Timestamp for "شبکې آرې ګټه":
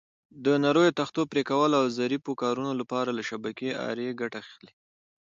3.29-4.37